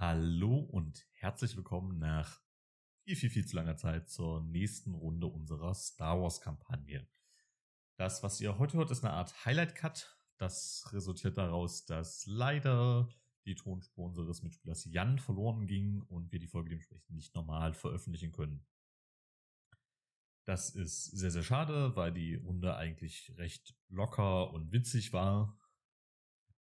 [0.00, 2.40] Hallo und herzlich willkommen nach
[3.04, 7.06] viel, viel, viel zu langer Zeit zur nächsten Runde unserer Star Wars Kampagne.
[7.98, 10.18] Das, was ihr heute hört, ist eine Art Highlight Cut.
[10.38, 13.10] Das resultiert daraus, dass leider
[13.44, 18.32] die Tonspur unseres Mitspielers Jan verloren ging und wir die Folge dementsprechend nicht normal veröffentlichen
[18.32, 18.66] können.
[20.46, 25.59] Das ist sehr, sehr schade, weil die Runde eigentlich recht locker und witzig war.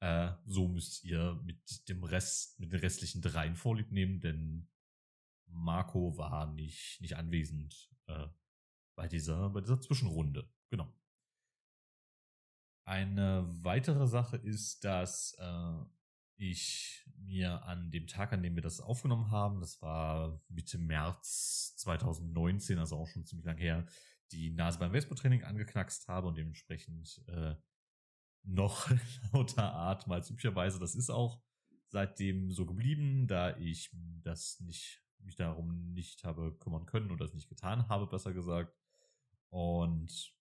[0.00, 4.68] Äh, so müsst ihr mit dem Rest, mit den restlichen dreien Vorlieb nehmen, denn
[5.46, 8.26] Marco war nicht, nicht anwesend äh,
[8.94, 10.48] bei, dieser, bei dieser Zwischenrunde.
[10.70, 10.92] Genau.
[12.84, 15.84] Eine weitere Sache ist, dass äh,
[16.36, 21.74] ich mir an dem Tag, an dem wir das aufgenommen haben, das war Mitte März
[21.76, 23.86] 2019, also auch schon ziemlich lang her,
[24.30, 27.56] die Nase beim Vespo-Training angeknackst habe und dementsprechend äh,
[28.48, 28.90] noch
[29.32, 30.78] lauter Atem als üblicherweise.
[30.78, 31.40] Das ist auch
[31.88, 33.90] seitdem so geblieben, da ich
[34.22, 38.76] das nicht, mich darum nicht habe kümmern können oder es nicht getan habe, besser gesagt.
[39.50, 40.34] Und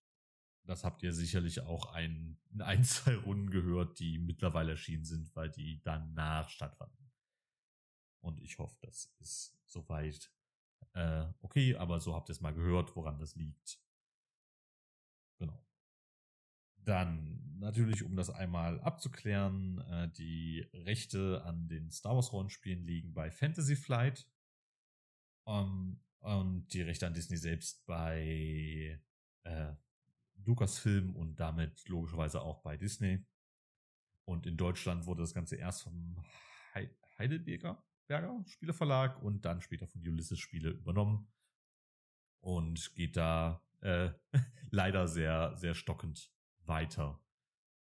[0.64, 5.34] das habt ihr sicherlich auch ein, in ein, zwei Runden gehört, die mittlerweile erschienen sind,
[5.34, 7.10] weil die danach stattfanden.
[8.20, 10.30] Und ich hoffe, das ist soweit
[10.94, 13.78] äh, okay, aber so habt ihr es mal gehört, woran das liegt.
[16.88, 23.12] Dann natürlich, um das einmal abzuklären, äh, die Rechte an den Star Wars Rollenspielen liegen
[23.12, 24.26] bei Fantasy Flight
[25.46, 28.98] ähm, und die Rechte an Disney selbst bei
[29.44, 29.74] äh,
[30.36, 33.22] Lucasfilm und damit logischerweise auch bei Disney.
[34.24, 36.24] Und in Deutschland wurde das Ganze erst vom
[37.18, 41.30] Heidelberger Berger Spieleverlag und dann später von Ulysses Spiele übernommen
[42.40, 44.10] und geht da äh,
[44.70, 46.32] leider sehr, sehr stockend
[46.68, 47.20] weiter.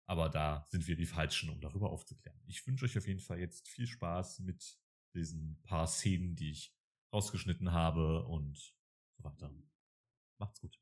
[0.06, 2.39] Aber da sind wir die Falschen, um darüber aufzuklären.
[2.47, 4.78] Ich wünsche euch auf jeden Fall jetzt viel Spaß mit
[5.14, 6.75] diesen paar Szenen, die ich
[7.12, 8.58] rausgeschnitten habe und
[9.16, 9.50] so weiter.
[10.39, 10.78] Macht's gut.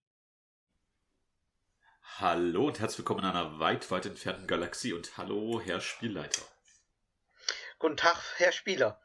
[2.19, 6.43] Hallo und herzlich willkommen in einer weit, weit entfernten Galaxie und hallo, Herr Spielleiter.
[7.79, 9.01] Guten Tag, Herr Spieler.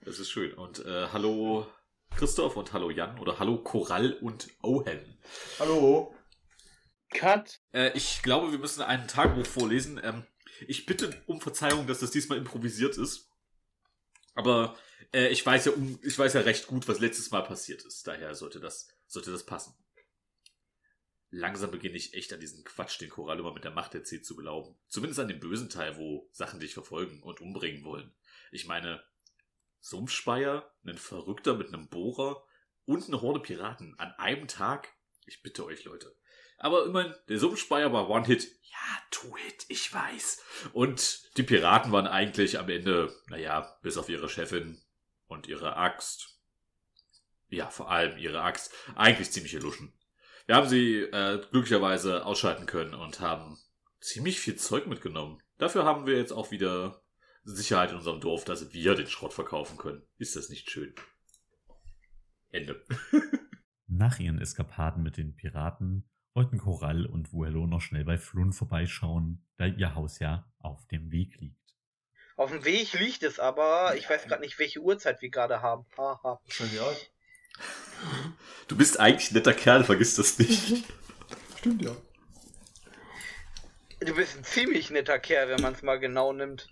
[0.00, 0.52] Das ist schön.
[0.54, 1.66] Und äh, hallo
[2.10, 5.18] Christoph und hallo Jan oder hallo Korall und Owen.
[5.58, 6.14] Hallo.
[7.14, 7.60] Cut.
[7.72, 10.00] Äh, ich glaube, wir müssen einen Tagebuch vorlesen.
[10.02, 10.24] Ähm,
[10.66, 13.30] ich bitte um Verzeihung, dass das diesmal improvisiert ist.
[14.34, 14.76] Aber
[15.12, 18.06] äh, ich weiß ja ich weiß ja recht gut, was letztes Mal passiert ist.
[18.06, 19.74] Daher sollte das, sollte das passen
[21.32, 24.36] langsam beginne ich echt an diesen Quatsch, den Korall immer mit der Macht erzählt, zu
[24.36, 24.76] glauben.
[24.86, 28.14] Zumindest an den bösen Teil, wo Sachen dich verfolgen und umbringen wollen.
[28.52, 29.02] Ich meine,
[29.80, 32.44] Sumpfspeier, ein Verrückter mit einem Bohrer
[32.84, 34.94] und eine Horde Piraten an einem Tag?
[35.24, 36.14] Ich bitte euch, Leute.
[36.62, 38.44] Aber immerhin, der Sumpfspeier war One-Hit.
[38.44, 40.44] Ja, Two-Hit, ich weiß.
[40.72, 44.80] Und die Piraten waren eigentlich am Ende, naja, bis auf ihre Chefin
[45.26, 46.38] und ihre Axt.
[47.48, 48.72] Ja, vor allem ihre Axt.
[48.94, 49.92] Eigentlich ziemliche Luschen.
[50.46, 53.58] Wir haben sie äh, glücklicherweise ausschalten können und haben
[53.98, 55.42] ziemlich viel Zeug mitgenommen.
[55.58, 57.02] Dafür haben wir jetzt auch wieder
[57.42, 60.06] Sicherheit in unserem Dorf, dass wir den Schrott verkaufen können.
[60.16, 60.94] Ist das nicht schön?
[62.50, 62.84] Ende.
[63.88, 69.44] Nach ihren Eskapaden mit den Piraten wollten Korall und Vuello noch schnell bei Flun vorbeischauen,
[69.56, 71.56] da ihr Haus ja auf dem Weg liegt.
[72.36, 75.84] Auf dem Weg liegt es aber, ich weiß gerade nicht, welche Uhrzeit wir gerade haben.
[75.96, 76.40] Haha.
[76.56, 76.96] Genial.
[78.68, 80.84] Du bist eigentlich ein netter Kerl, vergiss das nicht.
[81.58, 81.94] Stimmt ja.
[84.00, 86.68] Du bist ein ziemlich netter Kerl, wenn man es mal genau nimmt.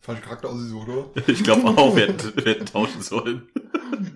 [0.00, 1.10] Falsche Charakter ausgesucht, oder?
[1.26, 3.50] Ich glaube auch, wir hätten, wir hätten tauschen sollen.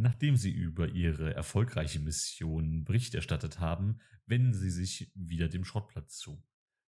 [0.00, 6.18] Nachdem sie über ihre erfolgreiche Mission Bericht erstattet haben, wenden sie sich wieder dem Schrottplatz
[6.18, 6.40] zu.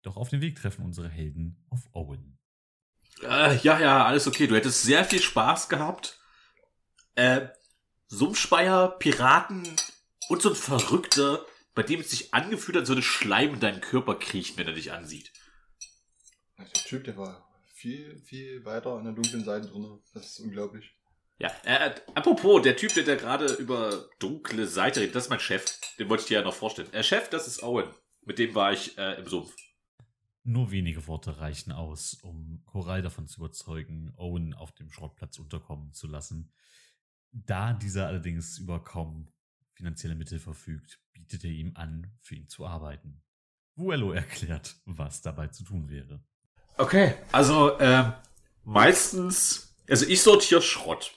[0.02, 2.36] Doch auf dem Weg treffen unsere Helden auf Owen.
[3.22, 4.48] Äh, ja, ja, alles okay.
[4.48, 6.20] Du hättest sehr viel Spaß gehabt.
[7.14, 7.46] Äh,
[8.08, 9.62] Sumpfspeier, Piraten
[10.28, 11.46] und so ein Verrückter,
[11.76, 14.74] bei dem es sich angefühlt hat, so eine Schleim in deinen Körper kriecht, wenn er
[14.74, 15.32] dich ansieht.
[16.58, 20.00] Der Typ, der war viel, viel weiter an der dunklen Seite drin.
[20.12, 20.95] Das ist unglaublich.
[21.38, 25.40] Ja, äh, apropos, der Typ, der da gerade über dunkle Seite redet, das ist mein
[25.40, 25.64] Chef.
[25.98, 26.92] Den wollte ich dir ja noch vorstellen.
[26.94, 27.88] Äh, Chef, das ist Owen.
[28.24, 29.54] Mit dem war ich äh, im Sumpf.
[30.44, 35.92] Nur wenige Worte reichen aus, um Korall davon zu überzeugen, Owen auf dem Schrottplatz unterkommen
[35.92, 36.52] zu lassen.
[37.32, 39.28] Da dieser allerdings über kaum
[39.74, 43.22] finanzielle Mittel verfügt, bietet er ihm an, für ihn zu arbeiten.
[43.74, 46.24] Vuello erklärt, was dabei zu tun wäre.
[46.78, 48.12] Okay, also äh,
[48.64, 51.12] meistens, also ich sortiere Schrott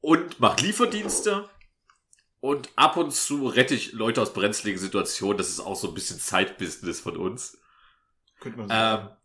[0.00, 1.48] und mache Lieferdienste
[2.40, 5.38] und ab und zu rette ich Leute aus brenzligen Situationen.
[5.38, 7.58] Das ist auch so ein bisschen Zeitbusiness von uns.
[8.40, 9.08] Könnte man sagen.
[9.08, 9.16] Ähm,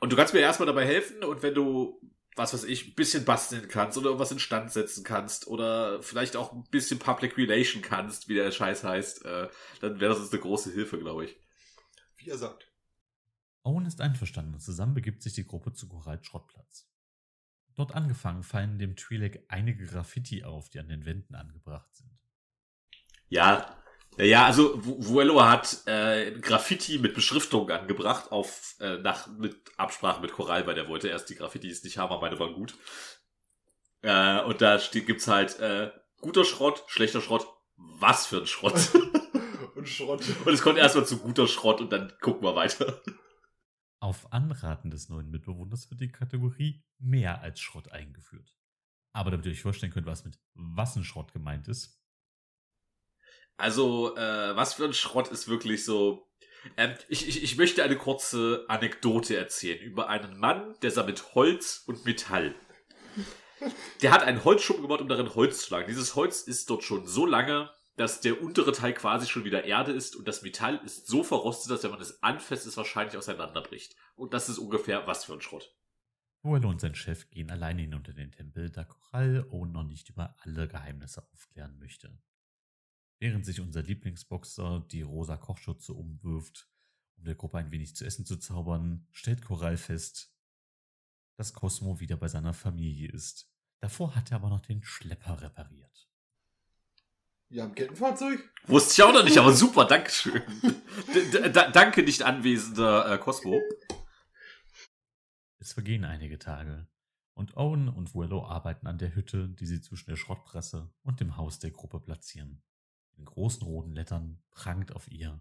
[0.00, 2.00] Und du kannst mir erstmal dabei helfen und wenn du,
[2.36, 6.52] was weiß ich, ein bisschen basteln kannst oder irgendwas instand setzen kannst oder vielleicht auch
[6.52, 9.48] ein bisschen Public Relation kannst, wie der Scheiß heißt, äh,
[9.80, 11.36] dann wäre das uns eine große Hilfe, glaube ich.
[12.16, 12.70] Wie er sagt.
[13.62, 16.86] Owen ist einverstanden und zusammen begibt sich die Gruppe zu Corals Schrottplatz.
[17.76, 22.10] Dort angefangen fallen dem Twi'lek einige Graffiti auf, die an den Wänden angebracht sind.
[23.28, 23.76] Ja,
[24.16, 30.32] ja, also Vuelo hat äh, Graffiti mit Beschriftung angebracht, auf äh, nach mit Absprache mit
[30.32, 32.76] Choral, weil der wollte erst die Graffitis nicht haben, aber meine waren gut.
[34.02, 37.46] Äh, und da steht, gibt's halt äh, guter Schrott, schlechter Schrott,
[37.76, 38.74] was für ein Schrott.
[39.74, 40.22] Und Schrott.
[40.44, 43.02] und es kommt erstmal zu guter Schrott und dann gucken wir weiter.
[44.04, 48.54] Auf Anraten des neuen Mitbewohners wird die Kategorie mehr als Schrott eingeführt.
[49.14, 51.98] Aber damit ihr euch vorstellen könnt, was mit was ein Schrott gemeint ist,
[53.56, 56.28] Also, äh, was für ein Schrott ist wirklich so.
[56.76, 61.82] Ähm, ich, ich, ich möchte eine kurze Anekdote erzählen über einen Mann, der sammelt Holz
[61.86, 62.54] und Metall.
[64.02, 65.88] Der hat einen Holzschuppen gebaut, um darin Holz zu schlagen.
[65.88, 69.92] Dieses Holz ist dort schon so lange, dass der untere Teil quasi schon wieder Erde
[69.92, 73.94] ist und das Metall ist so verrostet, dass wenn man es anfasst, es wahrscheinlich auseinanderbricht.
[74.16, 75.74] Und das ist ungefähr was für ein Schrott.
[76.42, 80.36] Boel und sein Chef gehen alleine hinunter den Tempel, da Choral Owen noch nicht über
[80.40, 82.18] alle Geheimnisse aufklären möchte.
[83.18, 86.68] Während sich unser Lieblingsboxer die rosa Kochschürze umwirft,
[87.16, 90.34] um der Gruppe ein wenig zu essen zu zaubern, stellt Choral fest,
[91.36, 93.50] dass Cosmo wieder bei seiner Familie ist.
[93.80, 96.10] Davor hat er aber noch den Schlepper repariert.
[97.54, 98.52] Wir haben Kettenfahrzeug?
[98.66, 100.42] Wusste ich auch noch nicht, aber super, Dankeschön.
[101.14, 103.62] D d danke, nicht anwesender äh, Cosmo.
[105.60, 106.88] Es vergehen einige Tage
[107.34, 111.36] und Owen und Willow arbeiten an der Hütte, die sie zwischen der Schrottpresse und dem
[111.36, 112.60] Haus der Gruppe platzieren.
[113.16, 115.40] In großen roten Lettern prangt auf ihr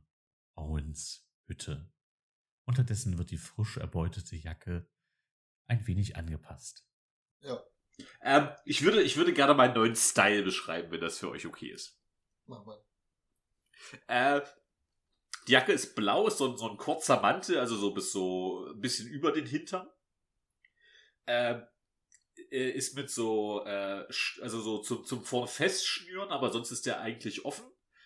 [0.53, 1.91] Owens Hütte.
[2.65, 4.87] Unterdessen wird die frisch erbeutete Jacke
[5.65, 6.85] ein wenig angepasst.
[7.41, 7.59] Ja,
[8.21, 11.69] Ähm, ich, würde, ich würde gerne meinen neuen Style beschreiben, wenn das für euch okay
[11.69, 11.99] ist.
[12.47, 12.83] Mach mal.
[14.07, 14.41] Äh,
[15.47, 18.67] die Jacke ist blau, ist so, ein- so ein kurzer Mantel, also so bis so
[18.69, 19.89] ein bisschen über den Hintern.
[21.25, 21.61] Äh,
[22.51, 24.05] äh, ist mit so, äh,
[24.41, 27.65] also so zum, zum vorne festschnüren, aber sonst ist der eigentlich offen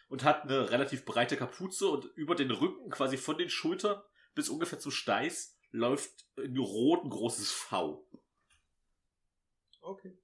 [0.10, 4.02] und hat eine relativ breite Kapuze und über den Rücken, quasi von den Schultern
[4.36, 8.08] bis ungefähr zum Steiß, läuft in rot ein großes V.
[9.82, 10.18] Okay.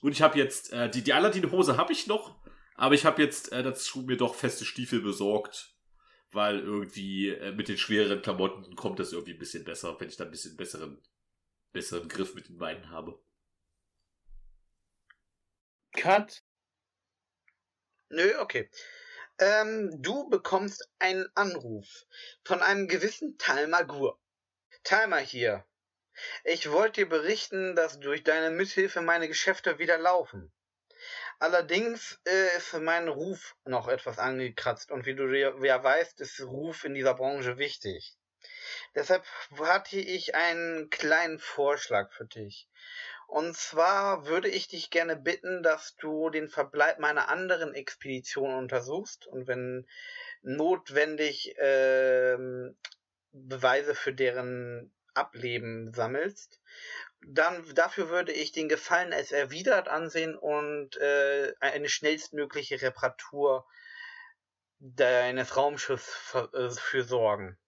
[0.00, 2.41] Und ich habe jetzt, äh, die, die Aladdin-Hose habe ich noch,
[2.74, 5.74] aber ich habe jetzt äh, dazu mir doch feste Stiefel besorgt,
[6.30, 10.16] weil irgendwie äh, mit den schwereren Klamotten kommt das irgendwie ein bisschen besser, wenn ich
[10.16, 11.00] da ein bisschen besseren,
[11.72, 13.20] besseren Griff mit den Beinen habe.
[15.94, 16.42] Cut.
[18.08, 18.70] Nö, okay.
[19.38, 22.06] Ähm, du bekommst einen Anruf
[22.44, 24.18] von einem gewissen Talmagur.
[24.84, 25.64] Talma hier.
[26.44, 30.52] Ich wollte dir berichten, dass durch deine Mithilfe meine Geschäfte wieder laufen.
[31.42, 36.84] Allerdings äh, ist mein Ruf noch etwas angekratzt und wie du ja weißt, ist Ruf
[36.84, 38.16] in dieser Branche wichtig.
[38.94, 39.24] Deshalb
[39.58, 42.68] hatte ich einen kleinen Vorschlag für dich.
[43.26, 49.26] Und zwar würde ich dich gerne bitten, dass du den Verbleib meiner anderen Expedition untersuchst
[49.26, 49.84] und wenn
[50.42, 52.76] notwendig ähm,
[53.32, 56.60] Beweise für deren Ableben sammelst.
[57.24, 63.66] Dann dafür würde ich den Gefallen als erwidert ansehen und äh, eine schnellstmögliche Reparatur
[64.80, 67.58] deines Raumschiffs für, äh, für sorgen.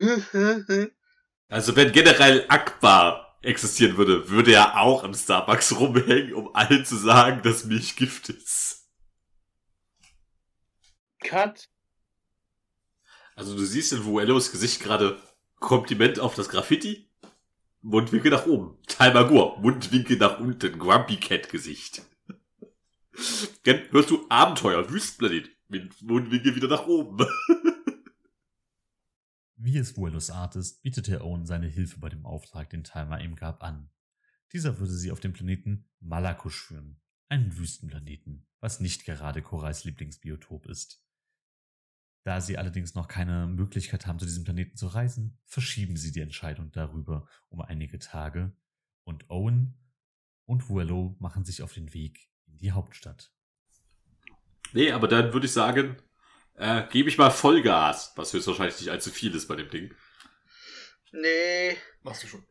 [1.48, 6.96] Also wenn generell Akbar existieren würde, würde er auch im Starbucks rumhängen, um allen zu
[6.96, 8.88] sagen, dass Milch Gift ist.
[11.22, 11.68] Cut.
[13.34, 15.20] Also du siehst in Vuelos Gesicht gerade
[15.60, 17.11] Kompliment auf das Graffiti.
[17.82, 18.78] Mundwinkel nach oben.
[18.86, 19.58] Talmagur.
[19.60, 20.78] Mundwinkel nach unten.
[20.78, 22.02] Grumpy Cat Gesicht.
[23.64, 25.50] Dann hörst du Abenteuer, Wüstenplanet.
[26.00, 27.18] Mundwinkel wieder nach oben.
[29.56, 33.20] Wie es Vuelos Art ist, bietet Herr Owen seine Hilfe bei dem Auftrag, den Timer
[33.20, 33.90] ihm gab, an.
[34.52, 40.66] Dieser würde sie auf den Planeten Malakusch führen, einen Wüstenplaneten, was nicht gerade Korals Lieblingsbiotop
[40.66, 41.01] ist.
[42.24, 46.20] Da sie allerdings noch keine Möglichkeit haben, zu diesem Planeten zu reisen, verschieben sie die
[46.20, 48.52] Entscheidung darüber um einige Tage
[49.04, 49.74] und Owen
[50.46, 53.32] und Vuelo machen sich auf den Weg in die Hauptstadt.
[54.72, 55.96] Nee, aber dann würde ich sagen,
[56.54, 59.94] äh, gebe ich mal Vollgas, was höchstwahrscheinlich nicht allzu viel ist bei dem Ding.
[61.10, 62.44] Nee, Machst du schon.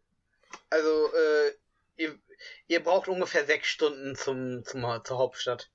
[0.69, 1.51] also äh,
[1.95, 2.19] ihr,
[2.67, 5.71] ihr braucht ungefähr sechs Stunden zum, zum zur Hauptstadt.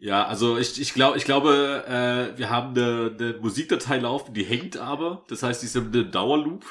[0.00, 4.44] Ja, also ich, ich, glaub, ich glaube, äh, wir haben eine, eine Musikdatei laufen, die
[4.44, 5.24] hängt aber.
[5.28, 6.64] Das heißt, die ist einem Dauerloop.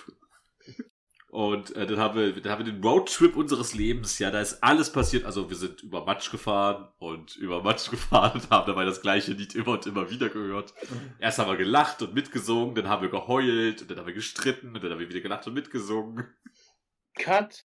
[1.30, 4.18] Und äh, dann, haben wir, dann haben wir den Roadtrip unseres Lebens.
[4.18, 5.26] Ja, da ist alles passiert.
[5.26, 9.34] Also wir sind über Matsch gefahren und über Matsch gefahren und haben dabei das gleiche
[9.34, 10.74] Lied immer und immer wieder gehört.
[11.20, 14.74] Erst haben wir gelacht und mitgesungen, dann haben wir geheult und dann haben wir gestritten
[14.74, 16.34] und dann haben wir wieder gelacht und mitgesungen.
[17.16, 17.66] Cut.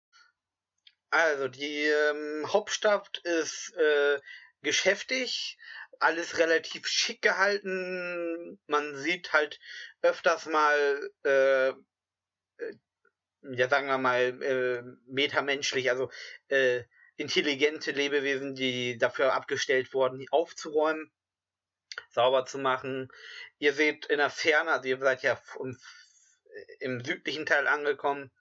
[1.09, 4.19] Also die ähm, Hauptstadt ist äh,
[4.61, 5.57] geschäftig,
[5.99, 8.59] alles relativ schick gehalten.
[8.67, 9.59] Man sieht halt
[10.01, 11.73] öfters mal äh,
[13.51, 16.09] ja sagen wir mal, äh, metamenschlich, also
[16.49, 16.83] äh,
[17.17, 21.11] intelligente Lebewesen, die dafür abgestellt wurden, aufzuräumen,
[22.09, 23.09] sauber zu machen.
[23.59, 25.41] Ihr seht in der Ferne, also ihr seid ja
[26.79, 28.31] im südlichen Teil angekommen,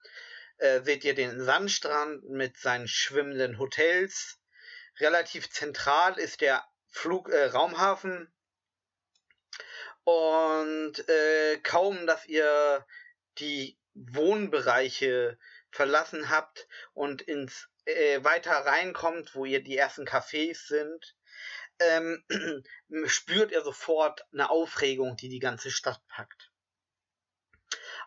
[0.57, 4.39] äh, seht ihr den Sandstrand mit seinen schwimmenden Hotels.
[4.99, 8.33] Relativ zentral ist der Flug, äh, Raumhafen.
[10.03, 12.85] Und äh, kaum, dass ihr
[13.37, 15.37] die Wohnbereiche
[15.71, 21.15] verlassen habt und ins äh, weiter reinkommt, wo ihr die ersten Cafés sind,
[21.79, 22.23] ähm,
[23.05, 26.51] spürt ihr sofort eine Aufregung, die die ganze Stadt packt.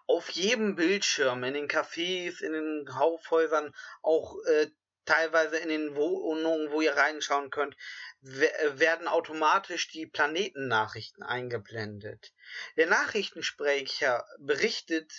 [0.06, 4.70] Auf jedem Bildschirm, in den Cafés, in den Kaufhäusern, auch äh,
[5.10, 7.76] teilweise in den Wohnungen, wo ihr reinschauen könnt,
[8.20, 12.32] werden automatisch die Planetennachrichten eingeblendet.
[12.76, 15.12] Der Nachrichtensprecher berichtet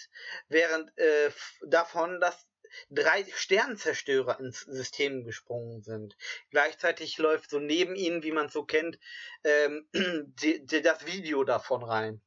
[0.48, 1.30] während äh,
[1.68, 2.48] davon, dass
[2.90, 6.16] drei Sternzerstörer ins System gesprungen sind.
[6.52, 8.98] Gleichzeitig läuft so neben ihnen, wie man es so kennt,
[9.44, 9.90] ähm,
[10.42, 12.22] die, die, das Video davon rein.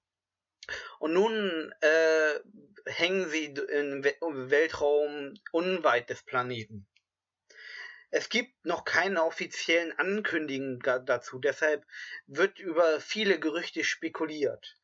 [0.99, 2.40] Und nun äh,
[2.85, 4.04] hängen sie im
[4.50, 6.87] Weltraum unweit des Planeten.
[8.16, 11.85] Es gibt noch keine offiziellen Ankündigungen dazu, deshalb
[12.28, 14.76] wird über viele Gerüchte spekuliert.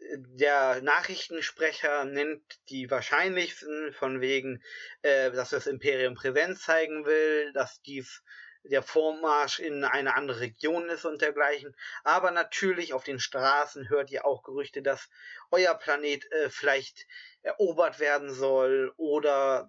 [0.00, 4.62] Der Nachrichtensprecher nennt die wahrscheinlichsten, von wegen,
[5.02, 8.22] äh, dass das Imperium Präsenz zeigen will, dass dies
[8.62, 11.76] der Vormarsch in eine andere Region ist und dergleichen.
[12.04, 15.10] Aber natürlich auf den Straßen hört ihr auch Gerüchte, dass
[15.50, 17.06] euer Planet äh, vielleicht
[17.42, 19.68] erobert werden soll oder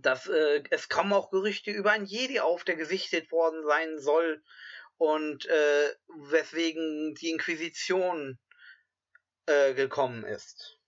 [0.00, 4.42] dass äh, es kommen auch Gerüchte über ein Jedi auf, der gesichtet worden sein soll
[4.96, 5.94] und äh,
[6.30, 8.38] weswegen die Inquisition
[9.46, 10.78] äh, gekommen ist.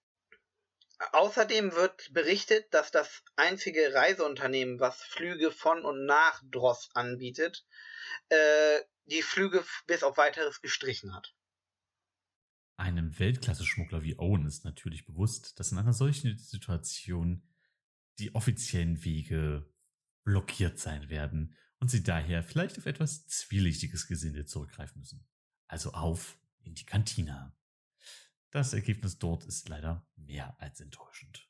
[1.12, 7.64] Außerdem wird berichtet, dass das einzige Reiseunternehmen, was Flüge von und nach Dross anbietet,
[8.28, 11.34] äh, die Flüge bis auf weiteres gestrichen hat.
[12.76, 17.42] Einem Weltklasse-Schmuggler wie Owen ist natürlich bewusst, dass in einer solchen Situation
[18.20, 19.68] die offiziellen Wege
[20.24, 25.26] blockiert sein werden und sie daher vielleicht auf etwas zwielichtiges Gesinde zurückgreifen müssen.
[25.66, 27.56] Also auf in die Kantina.
[28.50, 31.48] Das Ergebnis dort ist leider mehr als enttäuschend.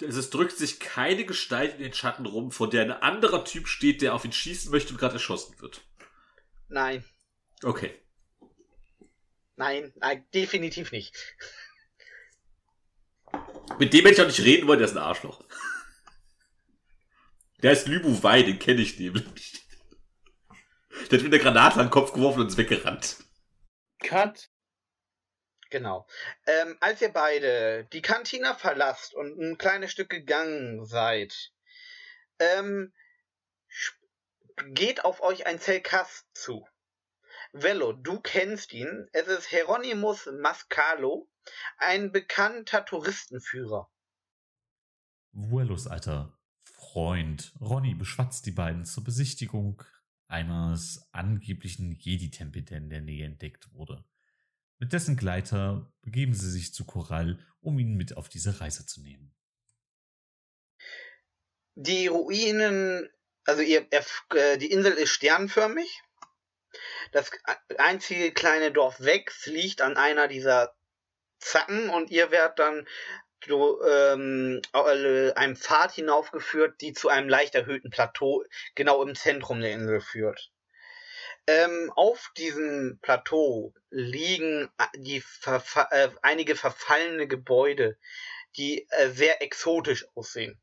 [0.00, 4.02] Es drückt sich keine Gestalt in den Schatten rum, vor der ein anderer Typ steht,
[4.02, 5.86] der auf ihn schießen möchte und gerade erschossen wird.
[6.68, 7.04] Nein.
[7.62, 7.98] Okay.
[9.56, 11.14] Nein, nein, definitiv nicht.
[13.78, 15.42] Mit dem hätte ich auch nicht reden wollen, der ist ein Arschloch.
[17.62, 19.62] Der ist Lübu Wei, den kenne ich nämlich.
[21.10, 23.18] Der hat mit der Granate an den Kopf geworfen und ist weggerannt.
[24.00, 24.48] Cut.
[25.70, 26.06] Genau.
[26.46, 31.52] Ähm, als ihr beide die Kantina verlasst und ein kleines Stück gegangen seid,
[32.38, 32.92] ähm,
[34.66, 36.66] geht auf euch ein Zelkast zu.
[37.52, 39.08] Velo, du kennst ihn.
[39.12, 41.28] Es ist Hieronymus Mascalo,
[41.78, 43.90] ein bekannter Touristenführer.
[45.32, 49.82] Vuelos alter Freund Ronny beschwatzt die beiden zur Besichtigung
[50.28, 54.04] eines angeblichen Jedi-Tempels, der in der Nähe entdeckt wurde.
[54.78, 59.00] Mit dessen Gleiter begeben sie sich zu Korall, um ihn mit auf diese Reise zu
[59.00, 59.34] nehmen.
[61.74, 63.08] Die Ruinen,
[63.44, 66.02] also ihr, äh, die Insel ist sternförmig.
[67.12, 67.30] Das
[67.78, 70.74] einzige kleine Dorf Wex liegt an einer dieser
[71.42, 72.86] Zacken und ihr werdet dann
[73.46, 78.44] so, ähm, einem Pfad hinaufgeführt, die zu einem leicht erhöhten Plateau
[78.74, 80.52] genau im Zentrum der Insel führt.
[81.48, 87.98] Ähm, auf diesem Plateau liegen die verfa äh, einige verfallene Gebäude,
[88.56, 90.60] die äh, sehr exotisch aussehen.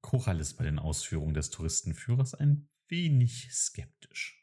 [0.00, 4.38] Koral ist bei den Ausführungen des Touristenführers ein wenig skeptisch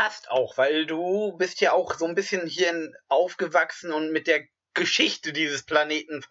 [0.00, 4.48] passt auch, weil du bist ja auch so ein bisschen hier aufgewachsen und mit der
[4.72, 6.24] Geschichte dieses Planeten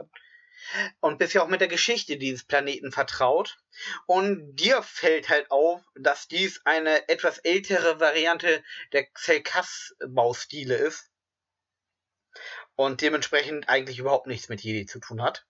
[1.01, 3.59] und bist ja auch mit der Geschichte dieses Planeten vertraut.
[4.07, 11.11] Und dir fällt halt auf, dass dies eine etwas ältere Variante der Xelkas-Baustile ist.
[12.75, 15.45] und dementsprechend eigentlich überhaupt nichts mit Jedi zu tun hat.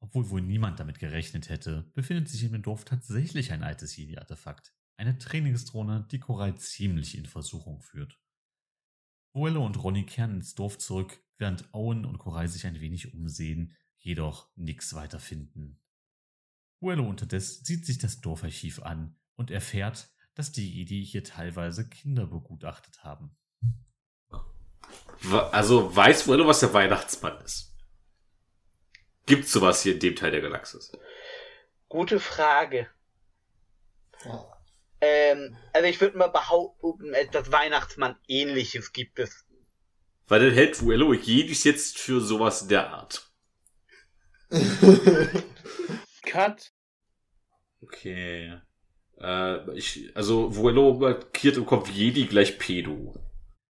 [0.00, 4.74] Obwohl wohl niemand damit gerechnet hätte, befindet sich in dem Dorf tatsächlich ein altes Jedi-Artefakt.
[4.96, 8.20] Eine Trainingsdrohne, die Koral ziemlich in Versuchung führt.
[9.34, 13.76] Ruello und Ronny kehren ins Dorf zurück, während Owen und Koral sich ein wenig umsehen,
[13.98, 15.80] jedoch nichts weiter finden.
[16.80, 22.26] Ruello unterdessen sieht sich das Dorfarchiv an und erfährt, dass die Jedi hier teilweise Kinder
[22.26, 23.36] begutachtet haben.
[25.52, 27.74] Also weiß Ruello, was der Weihnachtsmann ist?
[29.26, 30.92] Gibt's sowas hier in dem Teil der Galaxis?
[31.88, 32.88] Gute Frage.
[34.26, 34.53] Oh.
[35.04, 39.44] Ähm, also ich würde mal behaupten, etwas Weihnachtsmann-ähnliches gibt es.
[40.26, 43.30] Weil dann hält Ruello Jedis jetzt für sowas der Art.
[46.22, 46.72] Cut.
[47.82, 48.58] Okay.
[49.20, 53.14] Äh, ich, also Ruello markiert im Kopf Jedi gleich Pedo.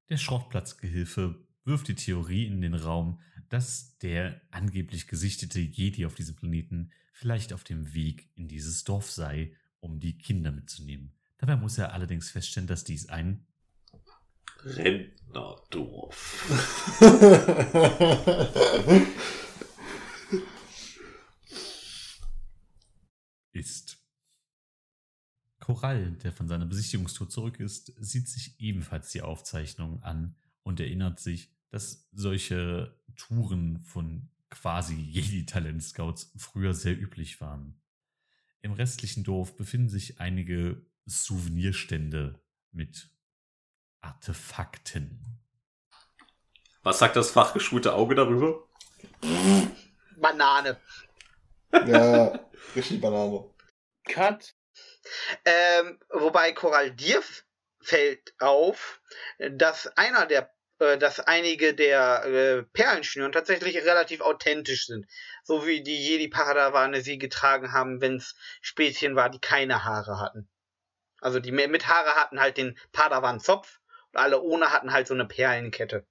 [0.09, 6.37] Der Schrottplatzgehilfe wirft die Theorie in den Raum, dass der angeblich gesichtete Jedi auf diesem
[6.37, 11.12] Planeten vielleicht auf dem Weg in dieses Dorf sei, um die Kinder mitzunehmen.
[11.46, 13.46] Dabei muss er allerdings feststellen, dass dies ein
[14.62, 16.50] Rentnerdorf.
[23.52, 23.98] ist.
[25.60, 31.20] Korall, der von seiner Besichtigungstour zurück ist, sieht sich ebenfalls die Aufzeichnung an und erinnert
[31.20, 37.82] sich, dass solche Touren von quasi Jedi-Talent-Scouts früher sehr üblich waren.
[38.62, 42.40] Im restlichen Dorf befinden sich einige Souvenirstände
[42.73, 43.11] mit
[44.00, 45.40] Artefakten.
[46.82, 48.68] Was sagt das fachgeschulte Auge darüber?
[50.16, 50.80] Banane.
[51.73, 52.38] ja,
[52.76, 53.50] richtig Banane.
[54.04, 54.54] Cut.
[55.44, 57.23] Ähm, wobei Coral dir
[57.80, 59.00] fällt auf,
[59.38, 65.06] dass einer der äh, dass einige der äh, Perlenschnüren tatsächlich relativ authentisch sind.
[65.44, 70.48] So wie die Jedi-Padawane sie getragen haben, wenn es Spätchen war, die keine Haare hatten.
[71.24, 73.80] Also die mit Haare hatten halt den Padawan-Zopf
[74.12, 76.06] und alle ohne hatten halt so eine Perlenkette.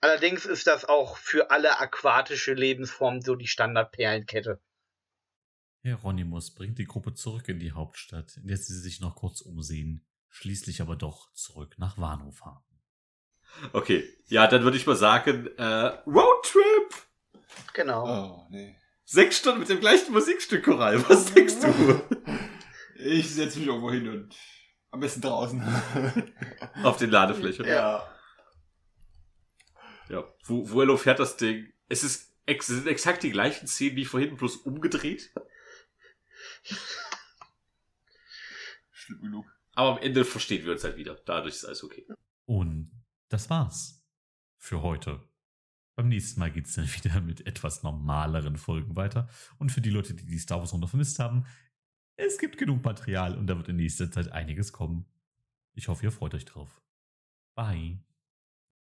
[0.00, 4.60] Allerdings ist das auch für alle aquatische Lebensformen so die Standard-Perlenkette.
[5.82, 10.04] Hieronymus bringt die Gruppe zurück in die Hauptstadt, in der sie sich noch kurz umsehen,
[10.28, 12.64] schließlich aber doch zurück nach Wano fahren.
[13.72, 16.94] Okay, ja, dann würde ich mal sagen, äh, Roadtrip!
[17.74, 18.06] Genau.
[18.08, 18.74] Oh, nee.
[19.04, 21.08] Sechs Stunden mit dem gleichen Musikstück, Choral.
[21.08, 22.02] Was denkst du?
[23.04, 24.34] Ich setze mich irgendwo hin und
[24.90, 25.62] am besten draußen.
[26.82, 27.66] Auf den Ladefläche.
[27.66, 28.08] ja.
[30.08, 30.24] Ja.
[30.44, 31.72] Wo, Vuelo fährt das Ding.
[31.88, 35.32] Es ist ex es sind exakt die gleichen Szenen wie vorhin, bloß umgedreht.
[38.90, 39.46] Schlimm genug.
[39.72, 41.14] Aber am Ende verstehen wir uns halt wieder.
[41.26, 42.06] Dadurch ist alles okay.
[42.46, 42.90] Und
[43.28, 44.02] das war's
[44.56, 45.28] für heute.
[45.94, 49.28] Beim nächsten Mal geht's dann wieder mit etwas normaleren Folgen weiter.
[49.58, 51.46] Und für die Leute, die die Star Wars Runde vermisst haben,
[52.16, 55.06] es gibt genug Material und da wird in nächster Zeit einiges kommen.
[55.74, 56.80] Ich hoffe, ihr freut euch drauf.
[57.54, 57.98] Bye.